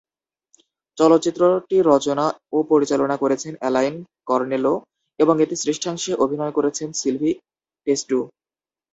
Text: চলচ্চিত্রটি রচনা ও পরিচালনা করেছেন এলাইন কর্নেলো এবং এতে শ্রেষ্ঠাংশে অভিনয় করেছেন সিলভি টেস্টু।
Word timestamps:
চলচ্চিত্রটি 0.97 1.77
রচনা 1.83 2.25
ও 2.53 2.67
পরিচালনা 2.71 3.15
করেছেন 3.17 3.53
এলাইন 3.69 3.95
কর্নেলো 4.27 4.73
এবং 5.19 5.35
এতে 5.43 5.55
শ্রেষ্ঠাংশে 5.55 6.11
অভিনয় 6.23 6.53
করেছেন 6.57 6.89
সিলভি 6.99 7.31
টেস্টু। 7.87 8.19